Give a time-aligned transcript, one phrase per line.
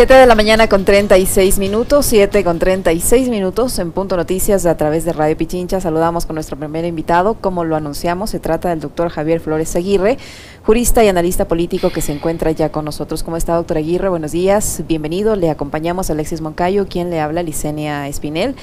[0.00, 4.74] 7 de la mañana con 36 minutos, 7 con 36 minutos en Punto Noticias a
[4.78, 5.78] través de Radio Pichincha.
[5.78, 7.34] Saludamos con nuestro primer invitado.
[7.34, 10.16] Como lo anunciamos, se trata del doctor Javier Flores Aguirre,
[10.64, 13.22] jurista y analista político que se encuentra ya con nosotros.
[13.22, 14.08] ¿Cómo está, doctor Aguirre?
[14.08, 15.36] Buenos días, bienvenido.
[15.36, 18.56] Le acompañamos a Alexis Moncayo, quien le habla, Licenia Espinel.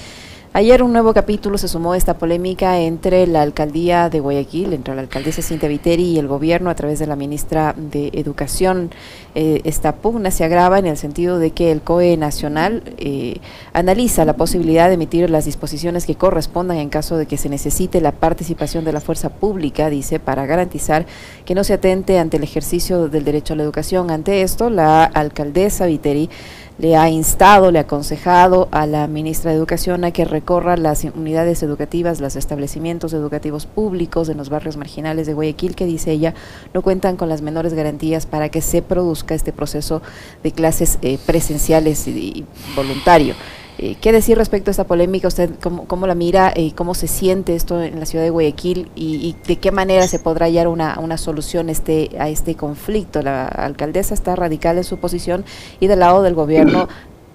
[0.54, 4.96] Ayer un nuevo capítulo se sumó a esta polémica entre la alcaldía de Guayaquil, entre
[4.96, 8.90] la alcaldesa Cintia Viteri y el gobierno a través de la ministra de Educación.
[9.36, 13.38] Eh, esta pugna se agrava en el sentido de que el COE nacional eh,
[13.74, 18.02] analiza la posibilidad de emitir las disposiciones que correspondan en caso de que se necesite
[18.02, 21.06] la participación de la fuerza pública, dice, para garantizar
[21.46, 24.10] que no se atente ante el ejercicio del derecho a la educación.
[24.10, 26.30] Ante esto, la alcaldesa Viteri
[26.78, 31.04] le ha instado, le ha aconsejado a la ministra de Educación a que recorra las
[31.04, 36.34] unidades educativas, los establecimientos educativos públicos en los barrios marginales de Guayaquil, que dice ella
[36.74, 40.02] no cuentan con las menores garantías para que se produzca este proceso
[40.44, 43.36] de clases eh, presenciales y voluntario.
[43.80, 45.28] Eh, ¿Qué decir respecto a esta polémica?
[45.28, 49.36] ¿Usted cómo, la mira y cómo se siente esto en la ciudad de Guayaquil y,
[49.48, 53.22] de qué manera se podrá hallar una, una solución este, a este conflicto?
[53.22, 55.46] La alcaldesa está radical en su posición
[55.80, 56.88] y del lado del gobierno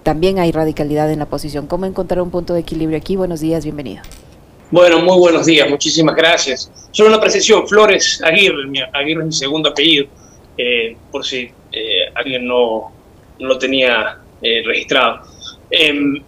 [0.03, 1.69] también hay radicalidad en la posición.
[1.69, 3.15] ¿Cómo encontrar un punto de equilibrio aquí?
[3.15, 4.03] Buenos días, bienvenido.
[4.73, 6.73] Bueno, muy buenos días, muchísimas gracias.
[6.91, 10.07] Solo una precisión, Flores Aguirre, Aguirre es mi segundo apellido,
[10.59, 12.91] eh, por si eh, alguien no,
[13.39, 15.21] lo tenía registrado.
[15.71, 16.21] Em,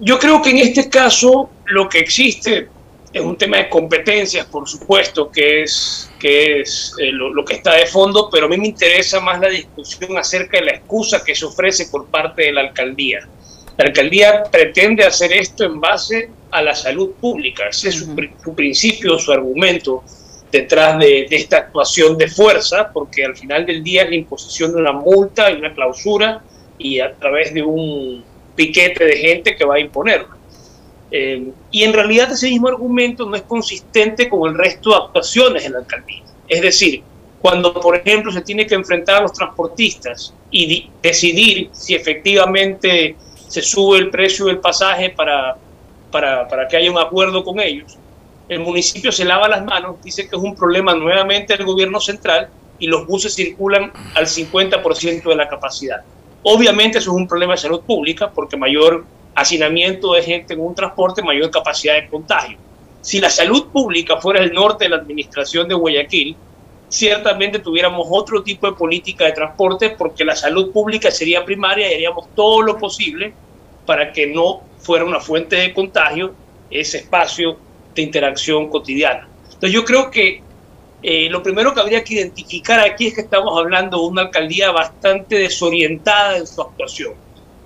[0.00, 2.68] yo creo que en este caso lo que existe
[3.12, 7.74] es un tema de competencias, por supuesto, que es, que es eh, lo, que está
[7.74, 11.34] de fondo, pero a mí me interesa más la discusión acerca de la excusa que
[11.34, 13.26] se ofrece por parte de la alcaldía.
[13.76, 19.18] La alcaldía pretende hacer esto en base a la salud pública, ese es su, principio,
[19.18, 20.02] su argumento
[20.50, 24.72] detrás de, de, esta actuación de fuerza, porque al final del día es la imposición
[24.72, 26.42] de una multa y una clausura
[26.78, 28.24] y a través de un
[28.58, 30.36] piquete de gente que va a imponerlo.
[31.12, 35.64] Eh, y en realidad ese mismo argumento no es consistente con el resto de actuaciones
[35.64, 36.24] en la alcaldía.
[36.48, 37.02] Es decir,
[37.40, 43.14] cuando, por ejemplo, se tiene que enfrentar a los transportistas y decidir si efectivamente
[43.46, 45.56] se sube el precio del pasaje para,
[46.10, 47.96] para, para, que haya un acuerdo con ellos,
[48.48, 52.48] el municipio se lava las manos, dice que es un problema nuevamente del gobierno central
[52.80, 56.02] y los buses circulan al 50% de la capacidad.
[56.42, 59.04] Obviamente eso es un problema de salud pública porque mayor
[59.34, 62.58] hacinamiento de gente en un transporte, mayor capacidad de contagio.
[63.00, 66.36] Si la salud pública fuera el norte de la administración de Guayaquil,
[66.88, 71.94] ciertamente tuviéramos otro tipo de política de transporte porque la salud pública sería primaria y
[71.94, 73.32] haríamos todo lo posible
[73.86, 76.34] para que no fuera una fuente de contagio
[76.70, 77.56] ese espacio
[77.94, 79.28] de interacción cotidiana.
[79.44, 80.42] Entonces yo creo que
[81.02, 84.72] eh, lo primero que habría que identificar aquí es que estamos hablando de una alcaldía
[84.72, 87.14] bastante desorientada en su actuación.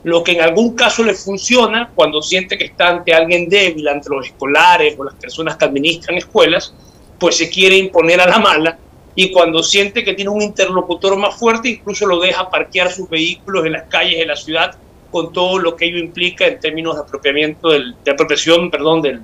[0.04, 4.10] Lo que en algún caso le funciona cuando siente que está ante alguien débil, ante
[4.10, 6.75] los escolares o las personas que administran escuelas,
[7.19, 8.78] pues se quiere imponer a la mala
[9.15, 13.64] y cuando siente que tiene un interlocutor más fuerte, incluso lo deja parquear sus vehículos
[13.64, 14.76] en las calles de la ciudad
[15.10, 19.20] con todo lo que ello implica en términos de apropiamiento de apropiación, perdón, del,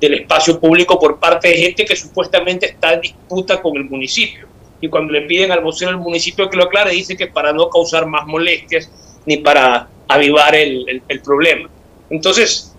[0.00, 4.48] del espacio público por parte de gente que supuestamente está en disputa con el municipio.
[4.80, 7.68] Y cuando le piden al vocero del municipio que lo aclare, dice que para no
[7.68, 8.90] causar más molestias
[9.26, 11.68] ni para avivar el, problema.
[12.08, 12.74] Entonces,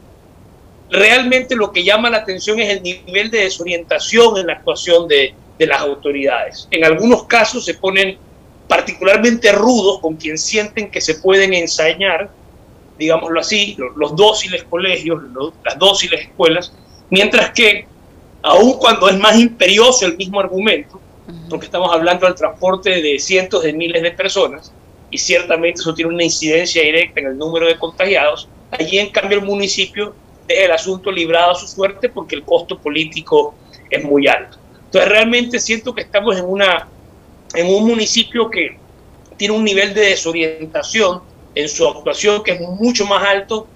[0.90, 5.34] realmente lo que llama la atención es el nivel de desorientación en la actuación de,
[5.60, 6.68] de las autoridades.
[6.72, 8.18] En algunos casos se ponen
[8.68, 12.32] particularmente rudos con quien sienten que se pueden ensañar,
[12.98, 15.22] digámoslo así, los, los dóciles colegios,
[15.64, 16.74] las dóciles escuelas,
[17.12, 17.86] Mientras que,
[18.42, 21.00] aun cuando es más imperioso el mismo argumento,
[21.50, 24.72] porque estamos hablando del transporte de cientos de miles de personas,
[25.12, 29.40] y ciertamente eso tiene una incidencia directa en el número de contagiados, allí en cambio
[29.40, 30.16] el municipio
[30.48, 33.56] deja el asunto librado a su suerte porque el costo político
[33.90, 34.58] es muy alto.
[34.86, 36.88] Entonces realmente siento que estamos en, una,
[37.54, 38.78] en un municipio que
[39.36, 41.22] tiene un nivel de desorientación
[41.56, 43.68] en su actuación que es mucho más alto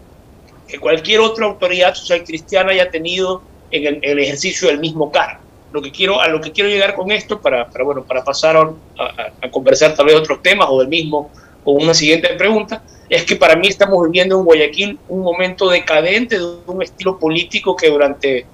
[0.67, 3.41] que cualquier otra autoridad social cristiana haya tenido
[3.71, 5.39] en el, ejercicio del mismo cargo.
[5.71, 8.55] Lo que quiero, a lo que quiero llegar con esto, para, para bueno, para pasar
[8.57, 11.31] a, conversar tal vez otros temas o del mismo,
[11.63, 16.37] con una siguiente pregunta, es que para mí estamos viviendo en Guayaquil un momento decadente
[16.37, 18.45] de un estilo político que durante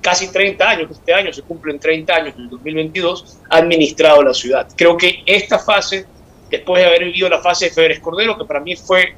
[0.00, 4.34] casi 30 años, este año se cumplen 30 años, en el 2022, ha administrado la
[4.34, 4.68] ciudad.
[4.76, 6.06] Creo que esta fase,
[6.50, 9.14] después de haber vivido la fase de Febres Cordero, que para mí fue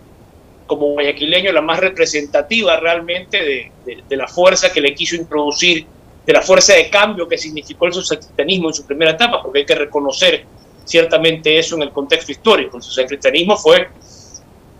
[0.66, 5.86] como guayaquileño la más representativa realmente de, la fuerza que le quiso introducir,
[6.24, 9.66] de la fuerza de cambio que significó el socialismo en su primera etapa, porque hay
[9.66, 10.44] que reconocer
[10.84, 12.78] ciertamente eso en el contexto histórico.
[12.78, 13.88] el cristianismo fue,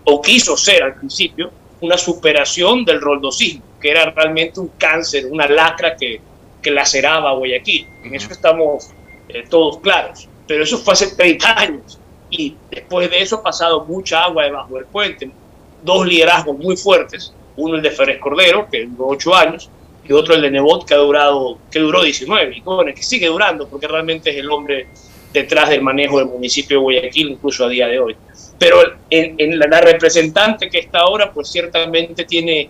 [0.05, 1.51] o quiso ser al principio,
[1.81, 6.19] una superación del roldosismo, que era realmente un cáncer, una lacra que,
[6.61, 7.87] que laceraba a Guayaquil.
[8.03, 8.89] En eso estamos
[9.29, 10.27] eh, todos claros.
[10.47, 11.99] Pero eso fue hace 30 años
[12.29, 15.31] y después de eso ha pasado mucha agua debajo del puente.
[15.83, 19.69] Dos liderazgos muy fuertes, uno el de Férez Cordero, que duró 8 años,
[20.07, 23.27] y otro el de Nebot, que, ha durado, que duró 19, y bueno, que sigue
[23.27, 24.87] durando, porque realmente es el hombre
[25.33, 28.15] detrás del manejo del municipio de Guayaquil, incluso a día de hoy.
[28.57, 28.77] Pero
[29.09, 32.69] en, la, representante que está ahora, pues ciertamente tiene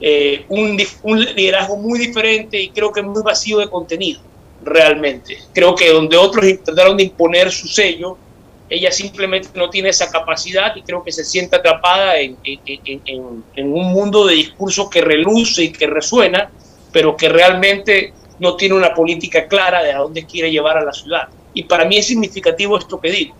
[0.00, 4.20] eh, un, un, liderazgo muy diferente y creo que muy vacío de contenido,
[4.62, 5.36] realmente.
[5.52, 8.16] Creo que donde otros intentaron de imponer su sello,
[8.68, 13.72] ella simplemente no tiene esa capacidad y creo que se siente atrapada en, en, en,
[13.72, 16.50] un mundo de discurso que reluce y que resuena,
[16.92, 20.92] pero que realmente no tiene una política clara de a dónde quiere llevar a la
[20.92, 21.28] ciudad.
[21.52, 23.36] Y para mí es significativo esto que digo.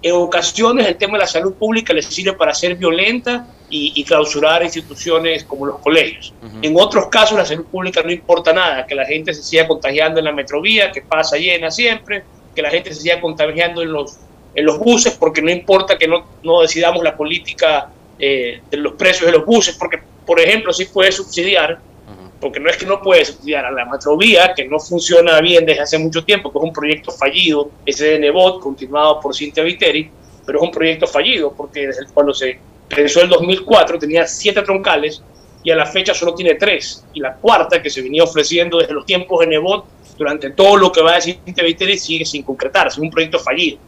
[0.00, 4.62] En ocasiones el tema de la salud pública le sirve para ser violenta y, clausurar
[4.62, 6.32] instituciones como los colegios.
[6.62, 10.20] En otros casos la salud pública no importa nada, que la gente se siga contagiando
[10.20, 12.22] en la metrovía, que pasa llena siempre,
[12.54, 14.18] que la gente se siga contagiando en los,
[14.58, 18.94] en los buses, porque no importa que no, no decidamos la política eh, de los
[18.94, 21.78] precios de los buses, porque, por ejemplo, si puede subsidiar
[22.40, 25.82] porque no es que no puede subsidiar a la metrovía, que no funciona bien desde
[25.82, 30.10] hace mucho tiempo, que es un proyecto fallido, ese de Nebot, continuado por Cintia Viteri,
[30.46, 32.58] pero es un proyecto fallido, porque desde cuando se
[32.88, 35.22] pensó el 2004 tenía siete troncales
[35.64, 38.94] y a la fecha solo tiene tres, y la cuarta que se venía ofreciendo desde
[38.94, 39.84] los tiempos de Nebot
[40.16, 43.38] durante todo lo que va a decir Cintia Viteri sigue sin concretarse, es un proyecto
[43.38, 43.78] fallido.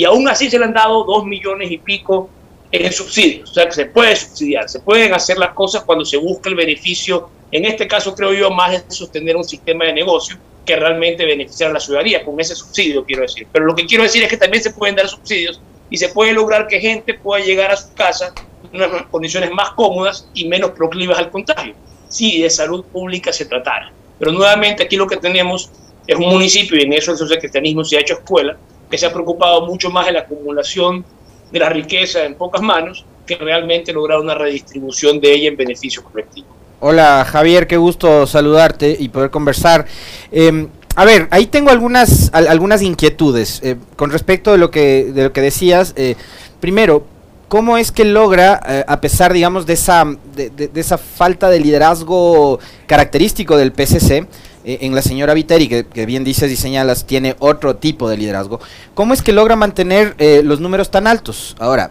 [0.00, 2.30] Y aún así se le han dado dos millones y pico
[2.72, 6.16] en subsidios, o sea que se puede subsidiar, se pueden hacer las cosas cuando se
[6.16, 10.38] busca el beneficio en este caso creo yo más es sostener un sistema de negocio
[10.64, 13.46] que realmente beneficiar a la ciudadanía, con ese subsidio quiero decir.
[13.52, 15.60] Pero lo que quiero decir es que también se pueden dar subsidios
[15.90, 18.32] y se puede lograr que gente pueda llegar a su casa
[18.72, 21.74] en unas condiciones más cómodas y menos proclivas al contagio,
[22.08, 23.92] si de salud pública se tratara.
[24.18, 25.70] Pero nuevamente aquí lo que tenemos
[26.06, 28.56] es un municipio, y en eso el socialcristianismo se ha hecho escuela,
[28.90, 31.04] que se ha preocupado mucho más de la acumulación
[31.50, 36.02] de la riqueza en pocas manos que realmente lograr una redistribución de ella en beneficio
[36.02, 36.48] colectivo.
[36.80, 39.86] Hola Javier, qué gusto saludarte y poder conversar.
[40.32, 45.24] Em, a ver, ahí tengo algunas, algunas inquietudes eh, con respecto de lo que, de
[45.24, 45.92] lo que decías.
[45.96, 46.16] Eh,
[46.58, 47.06] primero,
[47.48, 50.04] ¿cómo es que logra, eh, a pesar, digamos, de esa,
[50.34, 54.26] de, esa falta de liderazgo característico del PCC,
[54.64, 58.60] en la señora Viteri, que, bien dices y señalas, tiene otro tipo de liderazgo,
[58.94, 60.14] ¿cómo es que logra mantener
[60.44, 61.56] los números tan altos?
[61.58, 61.90] Ahora,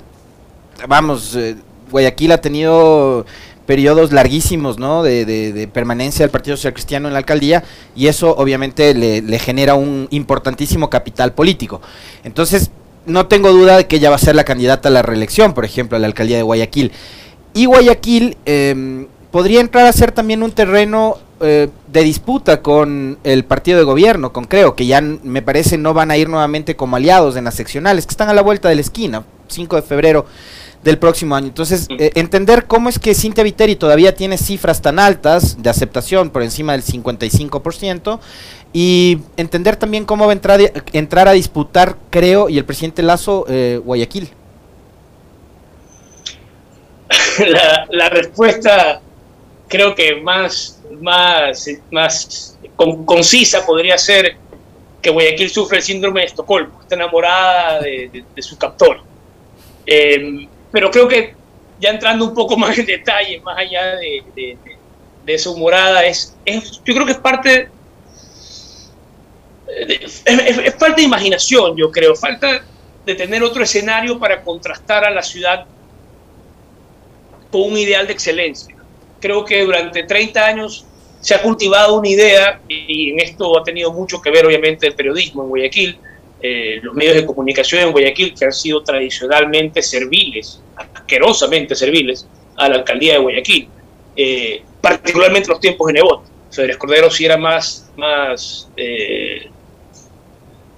[0.87, 1.37] vamos,
[1.91, 3.25] Guayaquil ha tenido
[3.69, 5.03] periodos larguísimos ¿no?
[5.03, 7.63] de, permanencia del Partido Social Cristiano en la alcaldía
[7.95, 11.79] y eso obviamente le, genera un importantísimo capital político.
[12.23, 12.71] Entonces,
[13.05, 15.65] no tengo duda de que ella va a ser la candidata a la reelección, por
[15.65, 16.91] ejemplo, a la alcaldía de Guayaquil.
[17.53, 23.45] Y Guayaquil em, podría entrar a ser también un terreno eh, de disputa con el
[23.45, 26.95] partido de gobierno, con Creo, que ya me parece no van a ir nuevamente como
[26.95, 30.25] aliados en las seccionales, que están a la vuelta de la esquina, 5 de febrero
[30.83, 31.47] del próximo año.
[31.47, 36.29] Entonces, eh, entender cómo es que Cintia Viteri todavía tiene cifras tan altas de aceptación
[36.29, 38.19] por encima del 55%
[38.71, 40.59] y entender también cómo va a entrar,
[40.93, 44.29] entrar a disputar, creo, y el presidente Lazo, eh, Guayaquil.
[47.89, 49.01] La, respuesta
[49.67, 52.57] creo que más, más, más
[53.05, 54.35] concisa podría ser
[55.01, 59.01] que Guayaquil sufre el síndrome de Estocolmo, está enamorada de, su captor.
[59.85, 61.35] Eh, pero creo que
[61.79, 64.57] ya entrando un poco más en detalle, más allá de,
[65.25, 67.69] de, su morada, es, es, yo creo que es parte,
[69.67, 70.23] es,
[70.79, 72.63] parte de imaginación, yo creo, falta
[73.05, 75.65] de tener otro escenario para contrastar a la ciudad
[77.51, 78.75] con un ideal de excelencia.
[79.19, 80.85] Creo que durante 30 años
[81.19, 84.93] se ha cultivado una idea, y en esto ha tenido mucho que ver obviamente el
[84.93, 85.99] periodismo en Guayaquil,
[86.41, 92.69] eh, los medios de comunicación en Guayaquil, que han sido tradicionalmente serviles, asquerosamente serviles, a
[92.69, 93.67] la alcaldía de Guayaquil,
[94.15, 96.23] eh, particularmente en los tiempos de Nebot.
[96.51, 99.49] Federes Cordero sí era más, más, eh,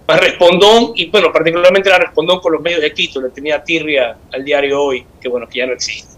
[0.08, 4.18] más respondón, y bueno, particularmente era respondón con los medios de Quito, le tenía tirria
[4.34, 6.11] al diario hoy, que bueno, que ya no existe.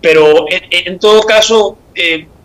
[0.00, 1.78] Pero en todo caso,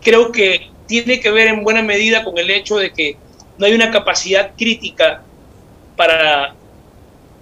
[0.02, 3.16] creo que tiene que ver en buena medida con el hecho de que
[3.58, 5.22] no hay una capacidad crítica
[5.96, 6.54] para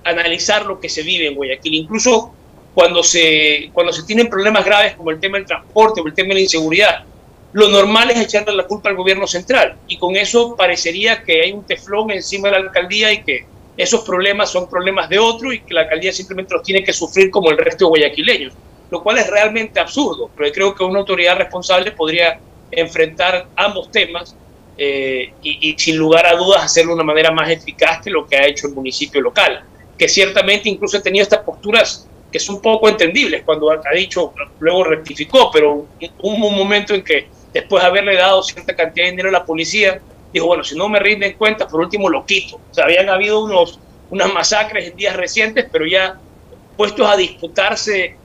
[0.05, 1.75] analizar lo que se vive en Guayaquil.
[1.75, 2.33] Incluso
[2.75, 6.29] cuando se, cuando se tienen problemas graves como el tema del transporte o el tema
[6.29, 7.05] de la inseguridad,
[7.53, 9.77] lo normal es echarle la culpa al gobierno central.
[9.89, 14.03] Y con eso parecería que hay un teflón encima de la alcaldía y que esos
[14.03, 17.51] problemas son problemas de otro y que la alcaldía simplemente los tiene que sufrir como
[17.51, 18.55] el resto de guayaquileños,
[18.93, 22.39] lo cual es realmente absurdo, pero creo que una autoridad responsable podría
[22.71, 24.37] enfrentar ambos temas
[24.77, 28.27] eh, y, y, sin lugar a dudas hacerlo de una manera más eficaz que lo
[28.27, 29.65] que ha hecho el municipio local,
[29.97, 34.85] que ciertamente incluso ha tenido estas posturas que son poco entendibles cuando ha dicho, luego
[34.85, 35.87] rectificó, pero
[36.21, 39.47] hubo un momento en que después de haberle dado cierta cantidad de dinero a la
[39.47, 40.03] policía,
[40.35, 42.57] dijo, bueno, si no me rinden cuentas, por último lo quito.
[42.71, 43.81] O sea, habían habido unos,
[44.11, 46.19] unas masacres en días recientes, pero ya
[46.77, 48.17] puestos a disputarse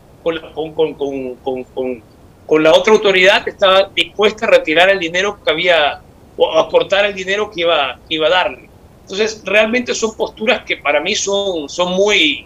[2.46, 6.02] con, la otra autoridad, estaba dispuesta a retirar el dinero que había,
[6.38, 8.70] o a cortar el dinero que iba, iba a darle.
[9.02, 12.46] Entonces, realmente son posturas que para mí son, son muy,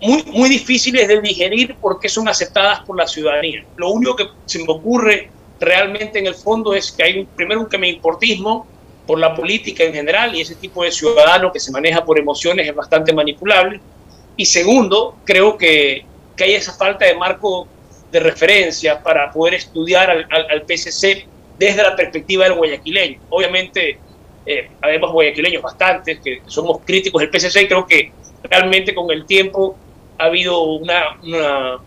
[0.00, 3.64] muy, muy difíciles de digerir porque son aceptadas por la ciudadanía.
[3.76, 5.30] Lo único que se me ocurre
[5.60, 8.66] realmente en el fondo es que hay un, primero un que me importismo
[9.06, 12.66] por la política en general y ese tipo de ciudadano que se maneja por emociones
[12.66, 13.80] es bastante manipulable.
[14.36, 16.04] Y segundo, creo que,
[16.36, 17.68] que hay esa falta de marco
[18.10, 21.26] de referencia para poder estudiar al, al, PCC
[21.58, 23.20] desde la perspectiva del guayaquileño.
[23.30, 23.98] Obviamente,
[24.46, 28.12] eh, habemos guayaquileños bastantes que somos críticos del PCC y creo que
[28.44, 29.76] realmente con el tiempo
[30.18, 31.18] ha habido una,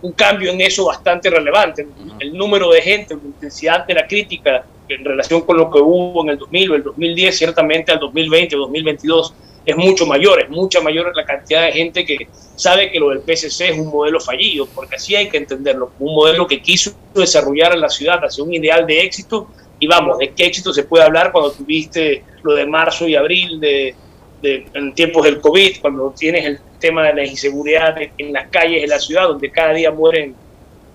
[0.02, 1.88] un cambio en eso bastante relevante.
[2.20, 6.24] El número de gente, la intensidad de la crítica en relación con lo que hubo
[6.24, 9.34] en el 2000 o el 2010, ciertamente al 2020 o 2022
[9.68, 13.20] es mucho mayor, es mucha mayor la cantidad de gente que sabe que lo del
[13.20, 17.74] PSC es un modelo fallido, porque así hay que entenderlo, un modelo que quiso desarrollar
[17.74, 21.04] en la ciudad hacia un ideal de éxito, y vamos, ¿de qué éxito se puede
[21.04, 23.94] hablar cuando tuviste lo de marzo y abril de,
[24.42, 28.88] en tiempos del COVID, cuando tienes el tema de la inseguridad en las calles de
[28.88, 30.34] la ciudad, donde cada día mueren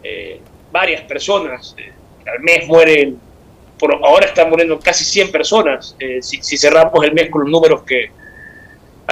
[0.03, 0.41] eh,
[0.73, 1.93] varias personas, eh,
[2.27, 3.19] al mes mueren,
[4.03, 8.11] ahora están muriendo casi 100 personas, eh, si, cerramos el mes con los números que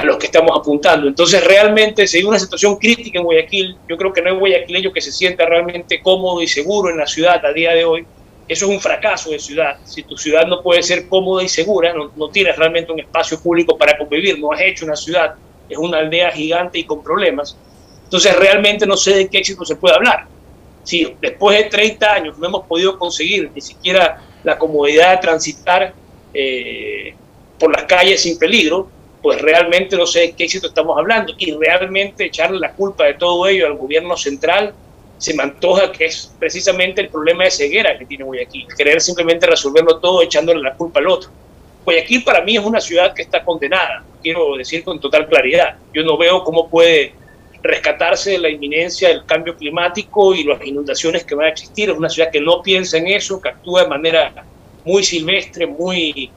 [0.00, 1.06] a los que estamos apuntando.
[1.06, 4.92] Entonces realmente si hay una situación crítica en Guayaquil, yo creo que no hay guayaquileño
[4.92, 8.06] que se sienta realmente cómodo y seguro en la ciudad a día de hoy,
[8.48, 9.78] eso es un fracaso de ciudad.
[9.84, 13.40] Si tu ciudad no puede ser cómoda y segura, no, no, tienes realmente un espacio
[13.40, 15.34] público para convivir, no has hecho una ciudad,
[15.68, 17.56] es una aldea gigante y con problemas.
[18.04, 20.26] Entonces realmente no sé de qué éxito se puede hablar.
[20.82, 25.94] Si después de 30 años no hemos podido conseguir ni siquiera la comodidad de transitar
[26.34, 27.14] eh,
[27.56, 28.88] por las calles sin peligro,
[29.22, 31.32] pues realmente no sé de qué éxito estamos hablando.
[31.38, 34.74] Y realmente echarle la culpa de todo ello al gobierno central
[35.20, 39.46] se me antoja que es precisamente el problema de ceguera que tiene Guayaquil, querer simplemente
[39.46, 41.30] resolverlo todo echándole la culpa al otro.
[41.84, 45.76] Guayaquil para mí es una ciudad que está condenada, quiero decir con total claridad.
[45.92, 47.12] Yo no veo cómo puede
[47.62, 51.90] rescatarse de la inminencia del cambio climático y las inundaciones que van a existir.
[51.90, 54.32] Es una ciudad que no piensa en eso, que actúa de manera
[54.84, 56.30] muy silvestre, muy,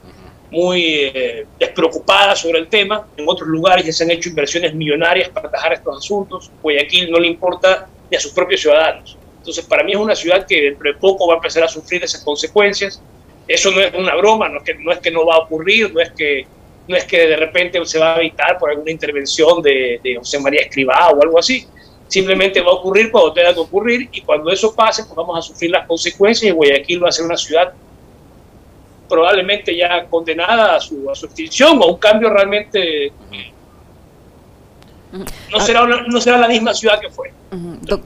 [0.54, 3.06] muy eh, despreocupada sobre el tema.
[3.16, 6.50] En otros lugares ya se han hecho inversiones millonarias para atajar estos asuntos.
[6.62, 9.18] Guayaquil no le importa a sus propios ciudadanos.
[9.38, 12.02] Entonces, para mí es una ciudad que dentro de poco va a empezar a sufrir
[12.04, 13.02] esas consecuencias.
[13.46, 15.92] Eso no es una broma, no es que no, es que no va a ocurrir,
[15.92, 16.46] no es que,
[16.88, 20.38] no es que de repente se va a evitar por alguna intervención de, de José
[20.38, 21.66] María Escribá o algo así.
[22.06, 25.42] Simplemente va a ocurrir cuando tenga que ocurrir y cuando eso pase, pues vamos a
[25.42, 27.74] sufrir las consecuencias y Guayaquil va a ser una ciudad
[29.14, 33.12] probablemente ya condenada a su, a su extinción o a un cambio realmente
[35.52, 37.32] no será, no será la misma ciudad que fue.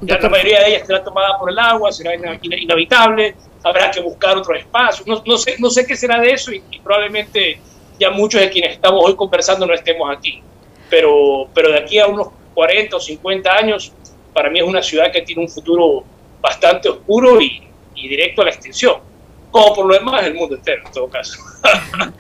[0.03, 3.35] ya la mayoría de ellas será tomada por el agua, será inhabitable,
[3.65, 5.03] habrá que buscar otro espacio.
[5.07, 7.59] No, no, sé, no sé qué será de eso y, probablemente
[7.99, 10.43] ya muchos de quienes estamos hoy conversando no estemos aquí.
[10.91, 13.93] Pero, pero de aquí a unos 40 o 50 años,
[14.35, 16.05] para mí es una ciudad que tiene un futuro
[16.43, 17.63] bastante oscuro y,
[17.95, 19.08] y directo a la extinción.
[19.51, 21.39] Como por lo demás el mundo entero, en todo caso.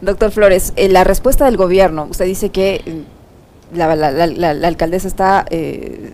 [0.00, 3.04] Doctor Flores, eh, la respuesta del gobierno, usted dice que
[3.72, 6.12] la, la, la, la alcaldesa está eh,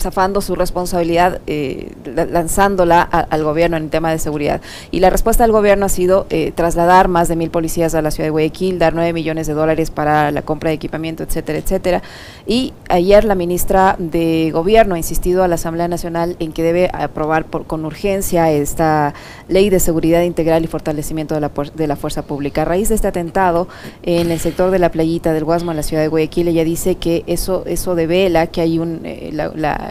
[0.00, 4.60] zafando su responsabilidad, eh, lanzándola al gobierno en el tema de seguridad.
[4.90, 8.10] Y la respuesta del gobierno ha sido eh, trasladar más de mil policías a la
[8.10, 12.02] ciudad de Guayaquil, dar nueve millones de dólares para la compra de equipamiento, etcétera, etcétera.
[12.46, 16.90] Y ayer la ministra de Gobierno ha insistido a la Asamblea Nacional en que debe
[16.92, 19.14] aprobar por, con urgencia esta
[19.48, 22.62] ley de seguridad integral y fortalecimiento de la, de la fuerza pública.
[22.62, 23.68] A raíz de este atentado
[24.02, 26.96] en el sector de la playita del Guasmo en la ciudad de Guayaquil, ella dice
[26.96, 29.32] que eso, eso devela que hay un, eh,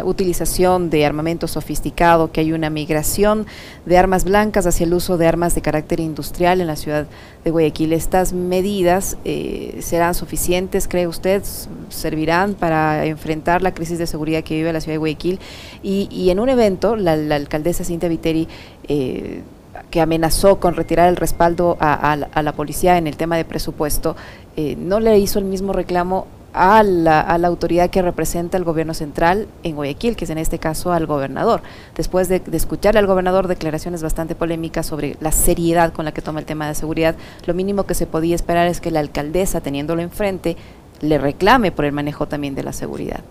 [0.04, 3.46] utilización de armamento sofisticado, que hay una migración
[3.86, 7.08] de armas blancas hacia el uso de armas de carácter industrial en la ciudad
[7.44, 7.94] de Guayaquil.
[7.94, 11.44] ¿Estas medidas eh, serán suficientes, cree usted?
[11.90, 15.40] ¿Servirán para enfrentar la crisis de seguridad que vive la ciudad de Guayaquil?
[15.84, 18.48] Y, en un evento, la, alcaldesa Cintia Viteri
[18.88, 19.42] eh,
[19.90, 24.16] que amenazó con retirar el respaldo a, la policía en el tema de presupuesto,
[24.56, 28.64] eh, no le hizo el mismo reclamo a la, a la, autoridad que representa el
[28.64, 31.62] gobierno central en Guayaquil, que es en este caso al gobernador.
[31.96, 36.40] Después de, escuchar al gobernador declaraciones bastante polémicas sobre la seriedad con la que toma
[36.40, 37.16] el tema de seguridad,
[37.46, 40.56] lo mínimo que se podía esperar es que la alcaldesa, teniéndolo enfrente,
[41.02, 43.24] le reclame por el manejo también de la seguridad.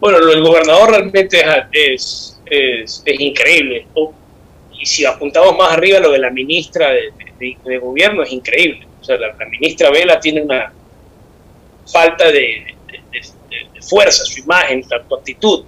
[0.00, 1.42] Bueno, el gobernador realmente
[1.72, 3.86] es, es, es increíble.
[4.72, 8.86] Y si apuntamos más arriba, lo de la ministra de, gobierno es increíble.
[9.00, 10.72] O sea, la, ministra Vela tiene una
[11.86, 12.76] falta de,
[13.80, 15.64] fuerza, su imagen, su actitud.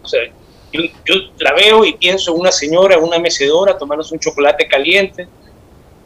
[0.72, 5.28] Yo, la veo y pienso en una señora, una mecedora, tomándose un chocolate caliente,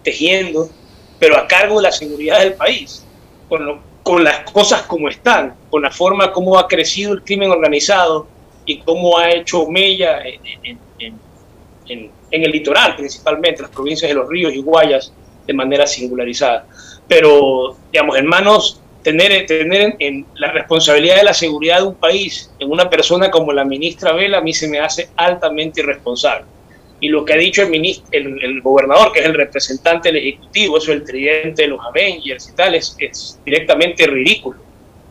[0.02, 0.68] tejiendo,
[1.18, 3.04] pero a cargo de la seguridad del país,
[3.48, 8.26] con, las cosas como están, con la forma como ha crecido el crimen organizado
[8.64, 10.78] y cómo ha hecho mella en,
[11.88, 15.12] en, el litoral, principalmente, las provincias de los ríos y Guayas,
[15.46, 16.66] de manera singularizada.
[17.06, 22.70] Pero, digamos, hermanos, tener, tener en, la responsabilidad de la seguridad de un país en
[22.70, 26.46] una persona como la ministra Vela, a mí se me hace altamente irresponsable.
[27.00, 30.78] Y lo que ha dicho el, ministro, el, gobernador, que es el representante del Ejecutivo,
[30.78, 32.96] eso es el tridente de los Avengers y tal, es,
[33.44, 34.58] directamente ridículo.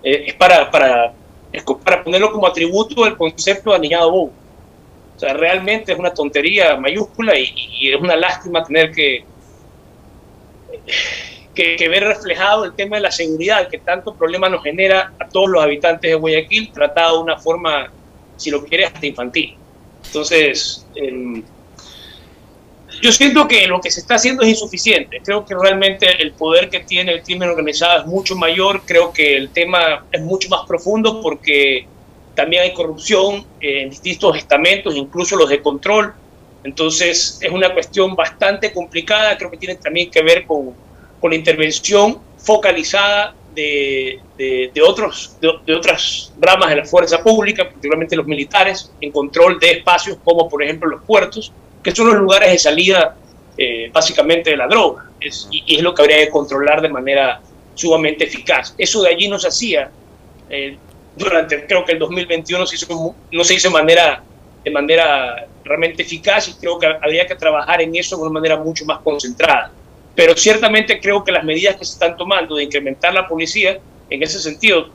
[0.04, 1.14] Eh, es para, para,
[1.84, 4.34] para ponerlo como atributo del concepto de aniñado bobo.
[5.16, 9.24] O sea, realmente es una tontería mayúscula y, es una lástima tener que,
[11.58, 15.50] que, ver reflejado el tema de la seguridad que tanto problema nos genera a todos
[15.50, 17.92] los habitantes de Guayaquil, tratado de una forma,
[18.36, 19.56] si lo quieres, hasta infantil.
[20.06, 21.44] Entonces, em,
[23.02, 25.20] yo siento que lo que se está haciendo es insuficiente.
[25.24, 28.82] Creo que realmente el poder que tiene el crimen organizado es mucho mayor.
[28.86, 31.88] Creo que el tema es mucho más profundo porque
[32.36, 36.14] también hay corrupción en distintos estamentos, incluso los de control.
[36.64, 40.74] Entonces es una cuestión bastante complicada, creo que tiene también que ver con,
[41.20, 48.16] con la intervención focalizada de, de, otros, de, otras ramas de la fuerza pública, particularmente
[48.16, 51.52] los militares, en control de espacios como por ejemplo los puertos,
[51.82, 53.16] que son los lugares de salida
[53.58, 57.42] eh, básicamente de la droga, es, y, es lo que habría que controlar de manera
[57.74, 58.76] sumamente eficaz.
[58.78, 59.90] Eso de allí no se hacía.
[60.50, 60.78] Eh,
[61.16, 64.24] durante creo que el 2021 se hizo, no se hizo de manera,
[64.64, 68.58] de manera realmente eficaz y creo que habría que trabajar en eso de una manera
[68.58, 69.72] mucho más concentrada.
[70.18, 74.24] Pero ciertamente creo que las medidas que se están tomando de incrementar la policía, en
[74.24, 74.90] ese sentido,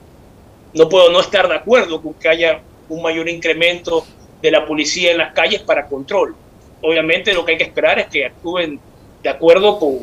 [0.73, 2.59] no puedo no estar de acuerdo con que haya
[2.89, 4.05] un mayor incremento
[4.41, 6.35] de la policía en las calles para control.
[6.81, 8.81] Obviamente lo que hay que esperar es que actúen
[9.23, 9.99] de acuerdo con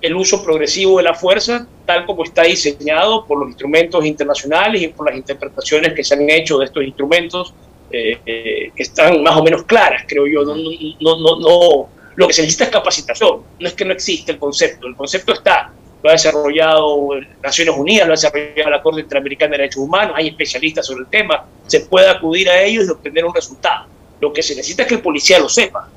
[0.00, 4.88] el uso progresivo de la fuerza, tal como está diseñado por los instrumentos internacionales y
[4.88, 7.52] por las interpretaciones que se han hecho de estos instrumentos,
[7.90, 10.44] eh, eh, que están más o menos claras, creo yo.
[10.44, 11.88] No, no, no,
[12.20, 15.32] lo que se necesita es capacitación, no es que no existe el concepto, el concepto
[15.32, 20.12] está, lo ha desarrollado Naciones Unidas, lo ha desarrollado la Corte Interamericana de Derechos Humanos,
[20.14, 23.86] hay especialistas sobre el tema, se puede acudir a ellos y obtener un resultado.
[24.20, 25.88] Lo que se necesita es que el policía lo sepa,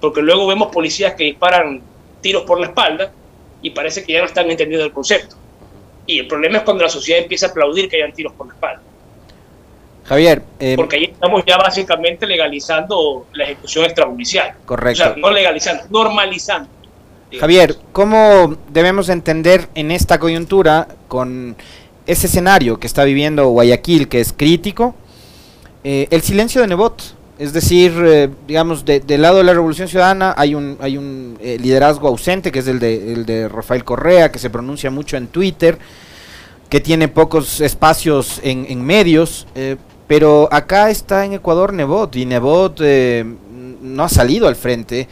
[0.00, 1.82] porque luego vemos policías que disparan
[2.22, 3.12] tiros por la espalda
[3.60, 5.36] y parece que ya no están entendiendo el concepto.
[6.06, 8.54] Y el problema es cuando la sociedad empieza a aplaudir que hayan tiros por la
[8.54, 8.82] espalda.
[10.08, 10.42] Javier.
[10.60, 14.54] Eh, Porque ahí estamos ya básicamente legalizando la ejecución extrajudicial.
[14.64, 15.02] Correcto.
[15.02, 16.68] O sea, no legalizando, normalizando.
[17.40, 21.56] Javier, ¿cómo debemos entender en esta coyuntura con
[22.06, 24.94] ese escenario que está viviendo Guayaquil, que es crítico,
[25.82, 27.02] eh, el silencio de Nebot?
[27.38, 32.08] Es decir, eh, digamos, del lado de la Revolución Ciudadana hay un, hay un liderazgo
[32.08, 35.78] ausente, que es el de, el de Rafael Correa, que se pronuncia mucho en Twitter,
[36.68, 42.26] que tiene pocos espacios en, en medios, eh, pero acá está en Ecuador Nebot, y
[42.26, 42.80] Nebot
[43.82, 45.08] no ha salido al frente,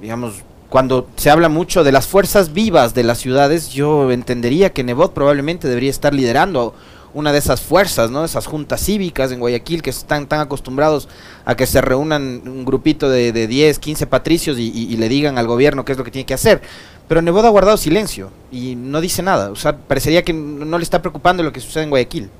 [0.00, 4.84] digamos, cuando se habla mucho de las fuerzas vivas de las ciudades, yo entendería que
[4.84, 6.74] Nebot probablemente debería estar liderando
[7.12, 8.24] una de esas fuerzas, ¿no?
[8.24, 11.08] Esas juntas cívicas en Guayaquil que están tan acostumbrados
[11.44, 15.48] a que se reúnan un grupito de, de 10, 15 patricios y, le digan al
[15.48, 16.62] gobierno qué es lo que tiene que hacer.
[17.08, 19.50] Pero Nebot ha guardado silencio y no dice nada.
[19.50, 22.30] O sea, parecería que no le está preocupando lo que sucede en Guayaquil.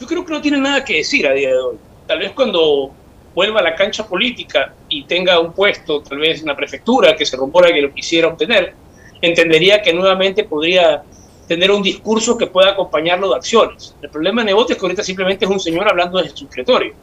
[0.00, 1.76] Yo creo que no tiene nada que decir a día de hoy.
[2.06, 2.92] Tal vez cuando
[3.34, 7.26] vuelva a la cancha política y tenga un puesto, tal vez en la prefectura, que
[7.26, 8.74] se rumora que lo quisiera obtener,
[9.20, 11.02] entendería que nuevamente podría
[11.48, 13.94] tener un discurso que pueda acompañarlo de acciones.
[14.00, 16.94] El problema de Nebot es que ahorita simplemente es un señor hablando desde su escritorio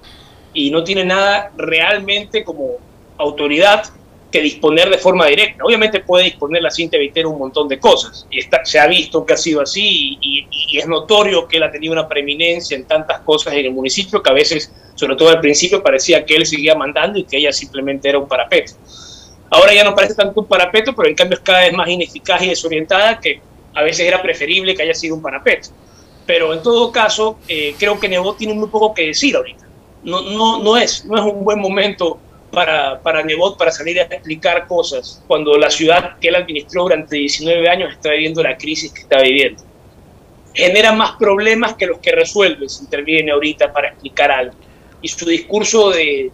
[0.53, 2.77] y no tiene nada realmente como
[3.17, 3.83] autoridad
[4.31, 5.63] que disponer de forma directa.
[5.63, 9.25] Obviamente puede disponer la cinta Vitero un montón de cosas, y está, se ha visto
[9.25, 13.19] que ha sido así, y, es notorio que él ha tenido una preeminencia en tantas
[13.21, 16.75] cosas en el municipio que a veces, sobre todo al principio, parecía que él seguía
[16.75, 18.73] mandando y que ella simplemente era un parapeto.
[19.49, 22.41] Ahora ya no parece tanto un parapeto, pero en cambio es cada vez más ineficaz
[22.41, 23.41] y desorientada, que
[23.73, 25.69] a veces era preferible que haya sido un parapeto.
[26.25, 29.65] Pero en todo caso, eh, creo que Nebot tiene muy poco que decir ahorita.
[30.03, 32.17] No, no, es, no es un buen momento
[32.51, 37.15] para, para Nebot para salir a explicar cosas cuando la ciudad que él administró durante
[37.15, 39.63] 19 años está viviendo la crisis que está viviendo.
[40.53, 44.55] Genera más problemas que los que resuelve si interviene ahorita para explicar algo.
[45.01, 46.29] Y su discurso de,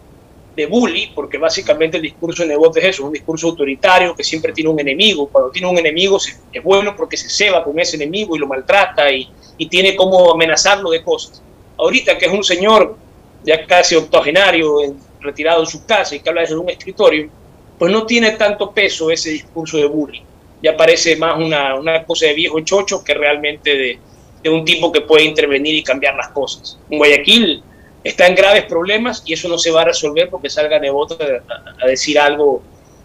[0.56, 4.52] de bully, porque básicamente el discurso de Nebot es eso, un discurso autoritario que siempre
[4.54, 5.30] tiene un enemigo.
[5.30, 9.12] Cuando tiene un enemigo es bueno porque se ceba con ese enemigo y lo maltrata
[9.12, 11.44] y, y tiene como amenazarlo de cosas.
[11.78, 12.98] Ahorita que es un señor
[13.44, 14.82] ya casi octogenario,
[15.22, 17.30] retirado en su casa y que habla desde un escritorio,
[17.78, 20.24] pues no tiene tanto peso ese discurso de bullying.
[20.62, 24.00] Ya parece más una, una cosa de viejo chocho que realmente de,
[24.42, 26.80] de, un tipo que puede intervenir y cambiar las cosas.
[26.90, 27.64] En Guayaquil
[28.04, 31.84] está en graves problemas y eso no se va a resolver porque salga Nebot a,
[31.84, 32.64] a decir algo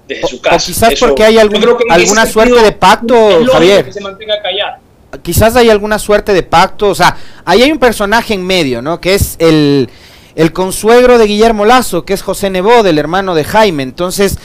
[0.09, 0.57] desde su casa.
[0.57, 3.85] O quizás porque hay algún, alguna suerte de pacto, Javier.
[3.85, 4.77] Que se mantenga callado.
[5.22, 8.98] Quizás hay alguna suerte de pacto, o sea, ahí hay un personaje en medio, ¿no?
[8.98, 9.90] Que es el
[10.34, 13.82] el consuegro de Guillermo Lazo, que es José Nebot, el hermano de Jaime.
[13.82, 14.38] Entonces,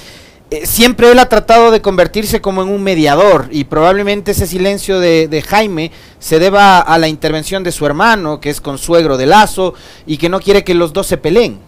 [0.50, 5.00] eh, siempre él ha tratado de convertirse como en un mediador y probablemente ese silencio
[5.00, 9.73] de, Jaime se deba a la intervención de su hermano, que es consuegro de Lazo
[10.06, 11.60] y que no quiere que los dos se peleen.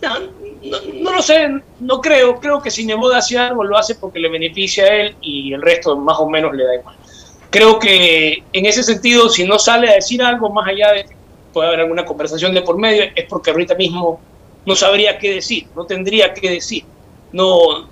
[0.00, 1.48] No, lo sé,
[1.80, 2.40] no creo.
[2.40, 5.60] Creo que si Nebot hace algo, lo hace porque le beneficia a él y el
[5.60, 6.96] resto más o menos le da igual.
[7.50, 11.04] Creo que en ese sentido, si no sale a decir algo más allá de
[11.52, 14.20] puede haber alguna conversación de por medio, es porque ahorita mismo
[14.64, 16.84] no sabría qué decir, no tendría qué decir.
[17.32, 17.88] No,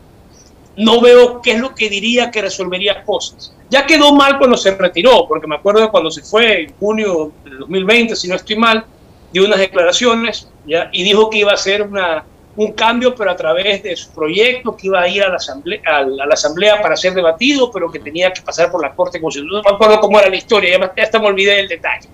[0.76, 3.54] no veo qué es lo que diría que resolvería cosas.
[3.70, 7.58] Ya quedó mal cuando se retiró, porque me acuerdo cuando se fue en junio del
[7.60, 8.84] 2020, si no estoy mal,
[9.32, 10.48] dio unas declaraciones
[10.92, 12.24] y dijo que iba a hacer una,
[12.56, 15.80] un cambio, pero a través de su proyecto, que iba a ir a la, asamblea,
[15.86, 19.62] a la, asamblea para ser debatido, pero que tenía que pasar por la Corte Constitucional.
[19.62, 22.08] No me acuerdo cómo era la historia, ya hasta me olvidé del detalle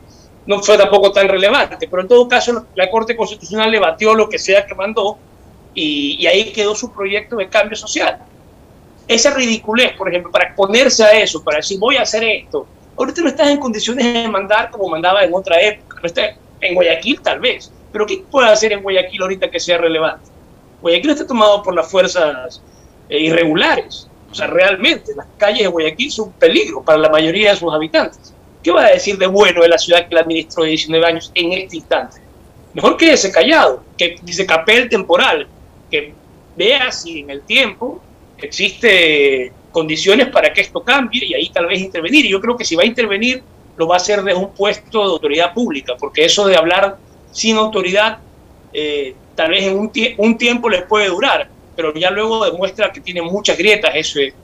[0.46, 4.28] no fue tampoco tan relevante, pero en todo caso la Corte Constitucional le batió lo
[4.28, 5.18] que sea que mandó
[5.74, 8.18] y, ahí quedó su proyecto de cambio social.
[9.06, 13.20] Esa ridiculez, por ejemplo, para exponerse a eso, para decir voy a hacer esto, ahorita
[13.20, 17.20] no estás en condiciones de mandar como mandaba en otra época, no está en Guayaquil
[17.20, 20.30] tal vez, pero ¿qué puede hacer en Guayaquil ahorita que sea relevante?
[20.80, 22.62] Guayaquil está tomado por las fuerzas
[23.08, 27.50] eh, irregulares, o sea, realmente las calles de Guayaquil son un peligro para la mayoría
[27.50, 28.35] de sus habitantes.
[28.66, 31.30] ¿Qué va a decir de bueno de la ciudad que la administró de 19 años
[31.36, 32.16] en este instante?
[32.74, 35.46] Mejor que ese callado, que se capee el temporal,
[35.88, 36.12] que
[36.56, 38.02] vea si en el tiempo
[38.36, 42.26] existe condiciones para que esto cambie y ahí tal vez intervenir.
[42.26, 43.40] Y yo creo que si va a intervenir,
[43.76, 46.96] lo va a hacer desde un puesto de autoridad pública, porque eso de hablar
[47.30, 48.18] sin autoridad,
[48.72, 53.00] eh, tal vez en un, un, tiempo les puede durar, pero ya luego demuestra que
[53.00, 54.34] tiene muchas grietas ese,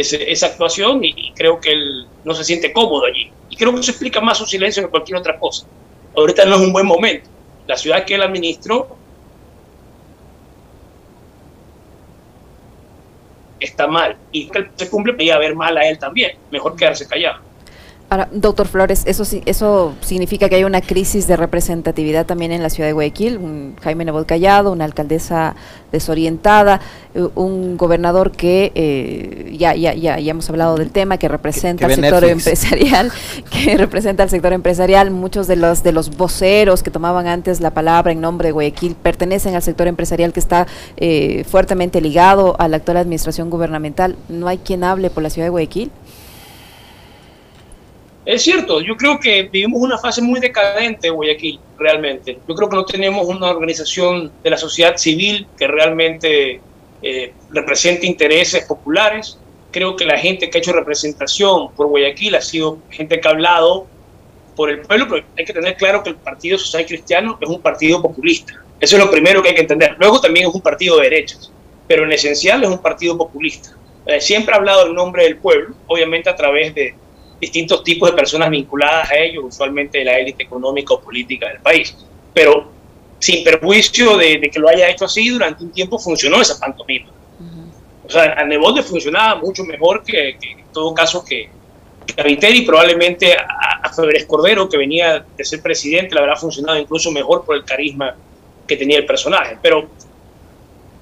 [0.00, 3.30] esa actuación y creo que él no se siente cómodo allí.
[3.50, 5.66] Y creo que eso explica más su silencio que cualquier otra cosa.
[6.16, 7.28] Ahorita no es un buen momento.
[7.66, 8.96] La ciudad que él administró
[13.60, 14.16] está mal.
[14.32, 16.38] Y que se cumple, podría ver mal a él también.
[16.50, 17.47] Mejor quedarse callado.
[18.10, 22.70] Ahora, doctor Flores, eso eso significa que hay una crisis de representatividad también en la
[22.70, 25.54] ciudad de Guayaquil, un Jaime Nebot Callado, una alcaldesa
[25.92, 26.80] desorientada,
[27.34, 31.94] un gobernador que eh, ya, ya, ya, ya hemos hablado del tema, que representa al
[31.94, 33.12] sector empresarial,
[33.50, 37.72] que representa al sector empresarial, muchos de los de los voceros que tomaban antes la
[37.72, 40.66] palabra en nombre de Guayaquil pertenecen al sector empresarial que está
[40.96, 44.16] eh, fuertemente ligado a la actual administración gubernamental.
[44.30, 45.90] ¿No hay quien hable por la ciudad de Guayaquil?
[48.28, 52.38] Es cierto, yo creo que vivimos una fase muy decadente Guayaquil, realmente.
[52.46, 56.60] Yo creo que no tenemos una organización de la sociedad civil que realmente
[57.00, 59.38] eh, represente intereses populares.
[59.70, 63.30] Creo que la gente que ha hecho representación por Guayaquil ha sido gente que ha
[63.30, 63.86] hablado
[64.54, 67.62] por el pueblo, pero hay que tener claro que el Partido Social Cristiano es un
[67.62, 68.62] partido populista.
[68.78, 69.96] Eso es lo primero que hay que entender.
[69.98, 71.50] Luego también es un partido de derechas,
[71.86, 73.70] pero en esencial es un partido populista.
[74.04, 76.94] Eh, siempre ha hablado en nombre del pueblo, obviamente a través de
[77.40, 81.60] distintos tipos de personas vinculadas a ellos, usualmente de la élite económica o política del
[81.60, 81.96] país.
[82.34, 82.70] Pero
[83.18, 87.08] sin perjuicio de, que lo haya hecho así, durante un tiempo funcionó esa pantomima.
[88.06, 91.50] O sea, a Nebot le funcionaba mucho mejor que, en todo caso que,
[92.16, 96.78] a Viteri, probablemente a, a Febres Cordero, que venía de ser presidente, le habrá funcionado
[96.78, 98.16] incluso mejor por el carisma
[98.66, 99.58] que tenía el personaje.
[99.60, 99.90] Pero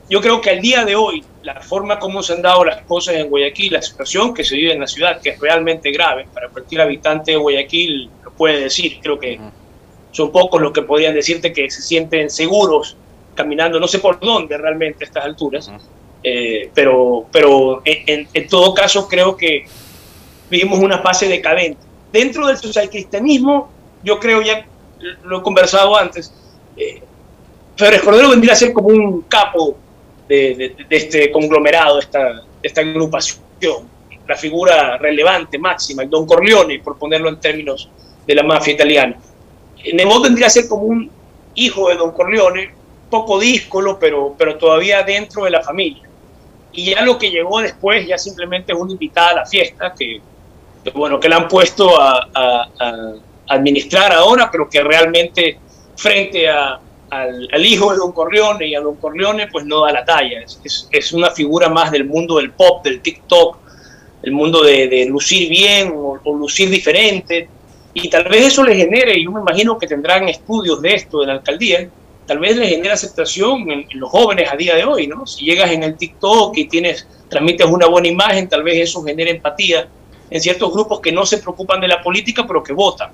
[0.08, 3.16] yo creo que al día de hoy, la forma como se han dado las cosas
[3.16, 6.48] en Guayaquil, la situación que se vive en la ciudad, que es realmente grave, para
[6.48, 9.40] cualquier habitante de Guayaquil lo puede decir, creo que
[10.12, 12.96] son pocos los que podrían decirte que se sienten seguros
[13.34, 15.70] caminando, no sé por dónde realmente a estas alturas,
[16.22, 19.66] eh, pero, pero en, todo caso creo que
[20.48, 21.80] vivimos una fase decadente.
[22.12, 23.68] Dentro del socialcristianismo,
[24.04, 24.64] yo creo ya,
[25.24, 26.32] lo he conversado antes,
[26.76, 27.02] eh,
[27.76, 29.76] Férez Cordero vendría a ser como un capo
[30.28, 33.88] de, este conglomerado, esta, esta agrupación,
[34.26, 37.88] la figura relevante, máxima, el Don Corleone, por ponerlo en términos
[38.26, 39.16] de la mafia italiana.
[39.92, 41.10] Nebot vendría a ser como un
[41.54, 42.74] hijo de Don Corleone,
[43.08, 46.02] poco díscolo, pero, pero todavía dentro de la familia.
[46.72, 50.20] Y ya lo que llegó después ya simplemente es una invitada a la fiesta que,
[50.92, 52.68] bueno, que la han puesto a,
[53.48, 55.58] administrar ahora, pero que realmente
[55.96, 60.04] frente a, al, hijo de Don Corleone y a Don Corleone pues no da la
[60.04, 60.40] talla.
[60.40, 63.58] Es, es, una figura más del mundo del pop, del TikTok,
[64.22, 67.48] el mundo de, lucir bien o, lucir diferente.
[67.94, 71.28] Y tal vez eso le genere, yo me imagino que tendrán estudios de esto en
[71.28, 71.88] la alcaldía,
[72.26, 75.26] tal vez le genera aceptación en, los jóvenes a día de hoy, ¿no?
[75.26, 79.30] Si llegas en el TikTok y tienes, transmites una buena imagen, tal vez eso genere
[79.30, 79.88] empatía
[80.28, 83.10] en ciertos grupos que no se preocupan de la política, pero que votan.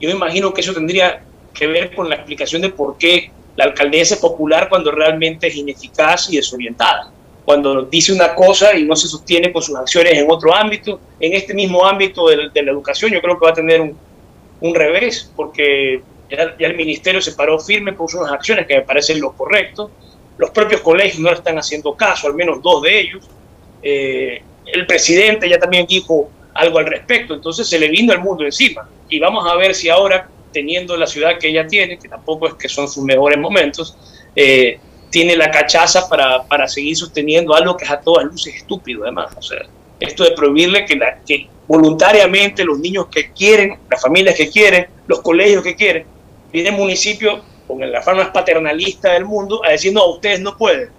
[0.00, 1.22] Yo me imagino que eso tendría
[1.54, 5.56] que ver con la explicación de por qué la alcaldesa es popular cuando realmente es
[5.56, 7.10] ineficaz y desorientada.
[7.44, 11.32] Cuando dice una cosa y no se sostiene con sus acciones en otro ámbito, en
[11.32, 13.96] este mismo ámbito de, la educación, yo creo que va a tener un,
[14.60, 19.20] un revés, porque ya, el ministerio se paró firme, puso unas acciones que me parecen
[19.20, 19.90] lo correcto.
[20.36, 23.28] Los propios colegios no están haciendo caso, al menos dos de ellos.
[23.82, 28.44] Eh, el presidente ya también dijo algo al respecto, entonces se le vino el mundo
[28.44, 28.88] encima.
[29.08, 32.54] Y vamos a ver si ahora, teniendo la ciudad que ella tiene, que tampoco es
[32.54, 33.96] que son sus mejores momentos,
[34.34, 34.78] eh,
[35.10, 39.34] tiene la cachaza para, para, seguir sosteniendo algo que es a todas luces estúpido, además.
[39.36, 39.58] O sea,
[40.00, 44.86] esto de prohibirle que, la, que voluntariamente los niños que quieren, las familias que quieren,
[45.06, 46.06] los colegios que quieren,
[46.52, 50.56] viene el municipio con la forma más paternalista del mundo a decir, no, ustedes no
[50.56, 50.90] pueden.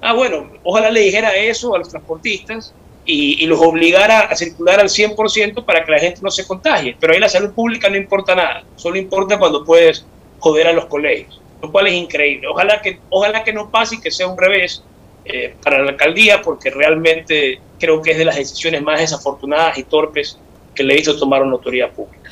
[0.00, 2.74] Ah, bueno, ojalá le dijera eso a los transportistas
[3.06, 6.96] y, los obligara a circular al 100% para que la gente no se contagie.
[6.98, 10.06] Pero ahí la salud pública no importa nada, solo importa cuando puedes
[10.38, 12.48] joder a los colegios, lo cual es increíble.
[12.48, 14.82] Ojalá que, ojalá que no pase y que sea un revés
[15.24, 19.84] eh, para la alcaldía, porque realmente creo que es de las decisiones más desafortunadas y
[19.84, 20.38] torpes
[20.74, 22.30] que le hizo tomar una autoridad pública.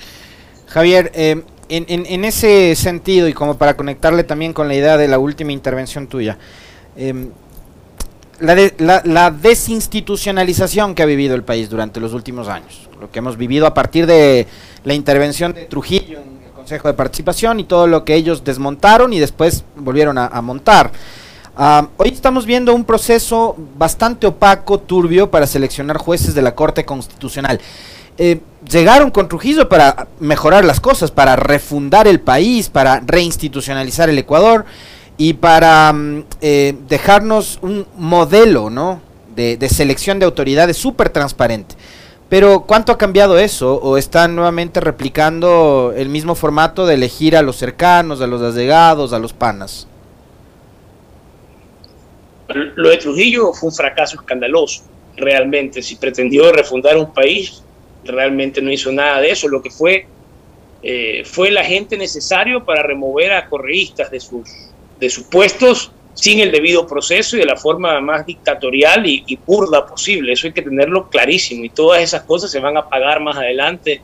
[0.67, 5.19] Javier, eh, en, ese sentido, y como para conectarle también con la idea de la
[5.19, 6.37] última intervención tuya,
[6.97, 7.31] em,
[8.43, 13.67] la, desinstitucionalización que ha vivido el país durante los últimos años, lo que hemos vivido
[13.67, 14.47] a partir de
[14.85, 19.13] la intervención de Trujillo en el Consejo de Participación y todo lo que ellos desmontaron
[19.13, 20.91] y después volvieron a, montar.
[21.97, 27.61] Hoy estamos viendo un proceso bastante opaco, turbio, para seleccionar jueces de la Corte Constitucional.
[28.19, 34.19] Eh, llegaron con Trujillo para mejorar las cosas, para refundar el país, para reinstitucionalizar el
[34.19, 34.67] Ecuador
[35.23, 39.01] y para mm, eh, dejarnos un modelo ¿no?
[39.37, 41.77] de, selección de autoridades súper transparente.
[42.29, 43.77] Pero ¿cuánto ha cambiado eso?
[43.77, 49.13] ¿O están nuevamente replicando el mismo formato de elegir a los cercanos, a los allegados,
[49.13, 49.87] a los panas?
[52.49, 54.83] Lo de Trujillo fue un fracaso escandaloso,
[55.17, 55.83] realmente.
[55.83, 57.63] Si pretendió refundar un país,
[58.03, 59.47] realmente no hizo nada de eso.
[59.47, 60.05] Lo que fue
[60.83, 64.72] eh, fue el agente necesario para remover a correístas de sus,
[65.03, 69.37] de sus puestos sin el debido proceso y de la forma más dictatorial y, y,
[69.37, 70.33] burda posible.
[70.33, 74.01] Eso hay que tenerlo clarísimo y todas esas cosas se van a pagar más adelante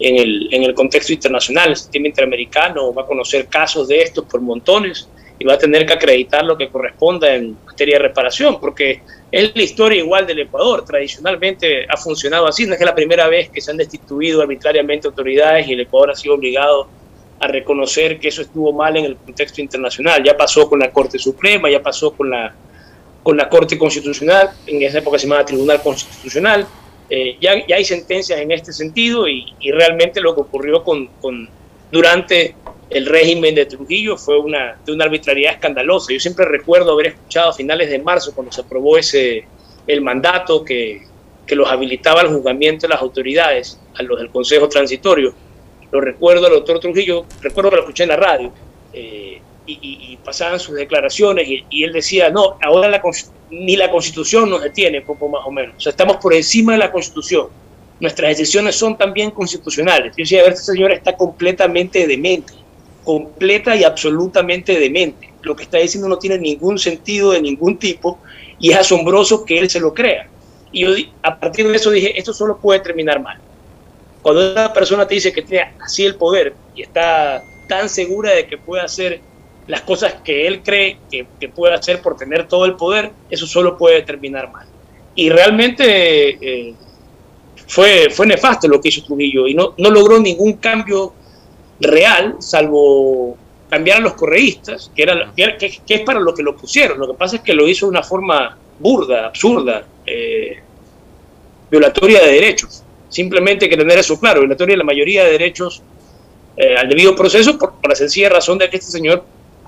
[0.00, 1.70] en el, en el contexto internacional.
[1.70, 5.06] El sistema interamericano va a conocer casos de estos por montones
[5.38, 9.54] y va a tener que acreditar lo que corresponda en materia de reparación, porque es
[9.54, 10.84] la historia igual del Ecuador.
[10.86, 12.64] Tradicionalmente ha funcionado así.
[12.64, 16.12] No es que la primera vez que se han destituido arbitrariamente autoridades y el Ecuador
[16.12, 16.88] ha sido obligado
[17.42, 20.22] a reconocer que eso estuvo mal en el contexto internacional.
[20.22, 22.54] Ya pasó con la Corte Suprema, ya pasó con la,
[23.20, 26.64] con la Corte Constitucional, en esa época se llamaba Tribunal Constitucional.
[27.10, 31.08] Eh, ya, ya, hay sentencias en este sentido y, y realmente lo que ocurrió con,
[31.20, 31.48] con,
[31.90, 32.54] durante
[32.90, 36.12] el régimen de Trujillo fue una, de una arbitrariedad escandalosa.
[36.12, 39.44] Yo siempre recuerdo haber escuchado a finales de marzo, cuando se aprobó ese,
[39.88, 41.02] el mandato que,
[41.44, 45.34] que los habilitaba al juzgamiento de las autoridades, a los del Consejo Transitorio.
[45.92, 48.52] Lo recuerdo al doctor Trujillo, recuerdo que lo escuché en la radio,
[48.92, 53.00] eh, y, pasaban sus declaraciones, y, él decía, no, ahora
[53.50, 55.76] ni la Constitución nos detiene, poco más o menos.
[55.76, 57.46] O sea, estamos por encima de la Constitución.
[58.00, 60.16] Nuestras decisiones son también constitucionales.
[60.16, 62.52] Yo decía, a ver, este señor está completamente demente
[63.04, 65.32] completa y absolutamente demente.
[65.42, 68.18] Lo que está diciendo no tiene ningún sentido de ningún tipo
[68.58, 70.28] y es asombroso que él se lo crea.
[70.70, 70.90] Y yo
[71.22, 73.38] a partir de eso dije, esto solo puede terminar mal.
[74.22, 78.46] Cuando una persona te dice que tiene así el poder y está tan segura de
[78.46, 79.20] que puede hacer
[79.66, 83.76] las cosas que él cree que, puede hacer por tener todo el poder, eso solo
[83.76, 84.66] puede terminar mal.
[85.14, 86.74] Y realmente eh,
[87.66, 91.14] fue, fue nefasto lo que hizo Trujillo y no, no logró ningún cambio
[91.80, 93.36] real, salvo
[93.72, 96.98] cambiar a los correístas, que, era, que, es para lo que lo pusieron.
[96.98, 100.58] Lo que pasa es que lo hizo de una forma burda, absurda, eh,
[101.70, 102.82] violatoria de derechos.
[103.12, 105.82] Simplemente que tener eso claro, violatoria de la mayoría de derechos
[106.56, 109.22] eh, al debido proceso por, la sencilla razón de que este señor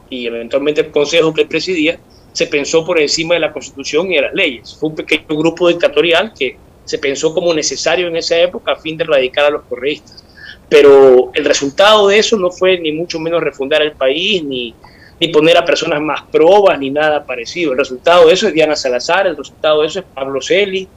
[0.09, 1.99] y eventualmente el consejo que presidía
[2.33, 4.75] se pensó por encima de la constitución y de las leyes.
[4.81, 8.97] Fue un pequeño grupo dictatorial que se pensó como necesario en esa época a fin
[8.97, 10.25] de erradicar a los correístas.
[10.71, 14.75] Pero el resultado de eso no fue ni mucho menos refundar el país, ni,
[15.21, 17.73] ni poner a personas más probas, ni nada parecido.
[17.73, 20.89] El resultado de eso es Diana Salazar, el resultado de eso es Pablo Celi.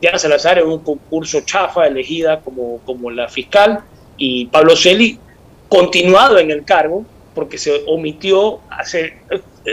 [0.00, 3.80] Diana Salazar en un concurso chafa elegida como, como la fiscal
[4.16, 5.18] y Pablo Celi
[5.68, 9.18] continuado en el cargo porque se omitió hacer,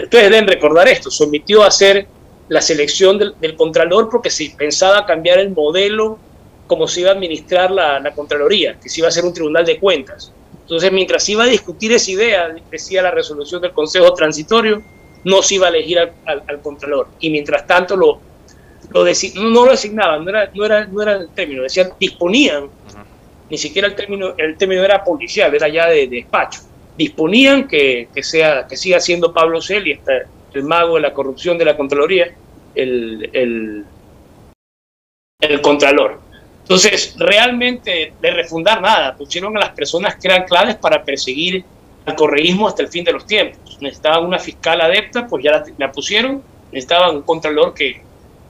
[0.03, 2.07] ustedes deben recordar esto, se omitió hacer
[2.47, 6.19] la selección del, Contralor porque se pensaba cambiar el modelo
[6.67, 9.65] cómo se iba a administrar la, la, Contraloría, que se iba a hacer un tribunal
[9.65, 10.31] de cuentas.
[10.61, 14.81] Entonces, mientras iba a discutir esa idea, decía la resolución del Consejo Transitorio,
[15.23, 17.07] no se iba a elegir al, al, Contralor.
[17.19, 18.19] Y mientras tanto lo,
[18.91, 22.69] lo no, lo designaban, no era, no, era, no era el término, decían disponían,
[23.49, 26.61] ni siquiera el término, el término era policial, era ya de, despacho.
[26.97, 31.57] Disponían que, que, sea, que siga siendo Pablo Celi, este, el mago de la corrupción
[31.57, 32.33] de la Contraloría,
[32.73, 33.85] el, el,
[35.41, 36.19] el Contralor.
[36.61, 41.63] Entonces, realmente de refundar nada, pusieron a las personas que eran claves para perseguir
[42.05, 43.77] al correísmo hasta el fin de los tiempos.
[43.81, 48.01] Necesitaban una fiscal adepta, pues ya la, pusieron, necesitaban un contralor que,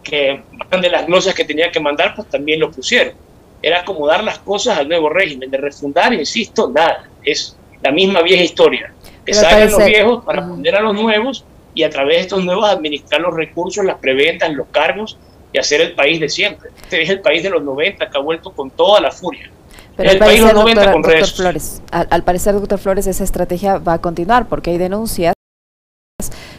[0.05, 0.41] que
[0.81, 3.13] de las glosas que tenía que mandar, pues también lo pusieron.
[3.61, 8.43] Era acomodar las cosas al nuevo régimen, de refundar, insisto, nada, es la misma vieja
[8.43, 8.93] historia.
[9.25, 12.69] Que salgan los viejos para poner a los nuevos y a través de estos nuevos
[12.69, 15.17] administrar los recursos, las preventas, los cargos
[15.51, 16.69] y hacer el país de siempre.
[16.83, 19.49] Este es el país de los 90 que ha vuelto con toda la furia.
[19.97, 23.77] Pero el país de los 90 con doctor Flores, al, parecer, doctor Flores, esa estrategia
[23.77, 25.34] va a continuar porque hay denuncias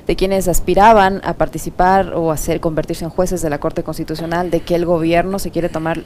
[0.06, 4.50] de quienes aspiraban a participar o a ser, convertirse en jueces de la Corte Constitucional,
[4.50, 6.02] de que el gobierno se quiere tomar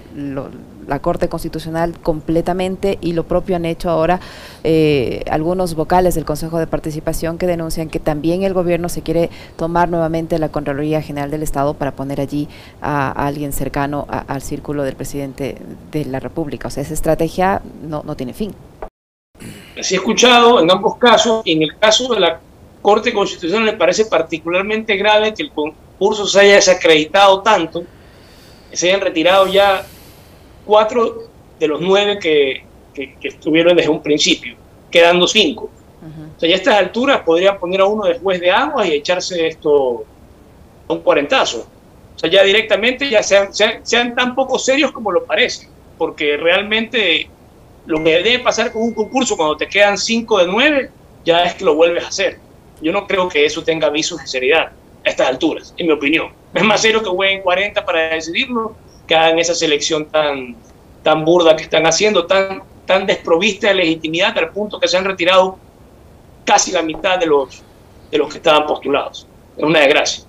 [0.86, 4.20] la Corte Constitucional completamente y lo propio han hecho ahora
[4.64, 9.30] eh, algunos vocales del Consejo de Participación que denuncian que también el gobierno se quiere
[9.56, 12.48] tomar nuevamente la Contraloría General del Estado para poner allí
[12.80, 15.58] a, alguien cercano al círculo del presidente
[15.92, 16.68] de la República.
[16.68, 18.54] O sea, esa estrategia no, no tiene fin.
[19.78, 22.40] Así he escuchado en ambos casos, en el caso de la
[22.82, 27.84] Corte Constitucional le parece particularmente grave que el concurso se haya desacreditado tanto,
[28.70, 29.84] que se hayan retirado ya
[30.64, 31.24] cuatro
[31.58, 32.64] de los nueve que,
[33.22, 34.56] estuvieron desde un principio,
[34.90, 35.70] quedando cinco.
[36.36, 38.92] O sea, ya a estas alturas podrían poner a uno de juez de agua y
[38.92, 40.04] echarse esto
[40.88, 41.66] a un cuarentazo.
[42.16, 46.36] O sea, ya directamente ya sean, sean, sean tan poco serios como lo parece, porque
[46.36, 47.28] realmente
[47.86, 50.90] lo que debe pasar con un concurso cuando te quedan cinco de nueve
[51.24, 52.38] ya es que lo vuelves a hacer.
[52.80, 54.72] Yo no creo que eso tenga avisos de seriedad
[55.04, 56.32] a estas alturas, en mi opinión.
[56.54, 58.74] Es más serio que jueguen 40 para decidirlo,
[59.06, 60.56] que hagan esa selección tan,
[61.02, 65.04] tan burda que están haciendo, tan, tan desprovista de legitimidad al punto que se han
[65.04, 65.58] retirado
[66.44, 67.62] casi la mitad de los,
[68.10, 69.26] de los que estaban postulados.
[69.56, 70.24] Es una desgracia.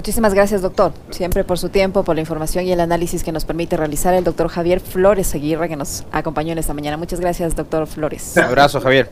[0.00, 3.44] Muchísimas gracias, doctor, siempre por su tiempo, por la información y el análisis que nos
[3.44, 6.96] permite realizar el doctor Javier Flores Aguirre, que nos acompañó en esta mañana.
[6.96, 8.32] Muchas gracias, doctor Flores.
[8.34, 9.10] Un abrazo, Javier.